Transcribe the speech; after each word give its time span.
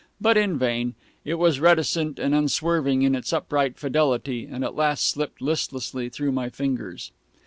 But 0.19 0.35
in 0.35 0.57
vain. 0.57 0.95
It 1.23 1.35
was 1.35 1.59
reticent 1.59 2.17
and 2.17 2.33
unswerving 2.33 3.03
in 3.03 3.13
its 3.13 3.31
upright 3.31 3.77
fidelity, 3.77 4.47
and 4.51 4.63
at 4.63 4.73
last 4.75 5.07
slipped 5.07 5.43
listlessly 5.43 6.09
through 6.09 6.31
my 6.31 6.49
fingers. 6.49 7.11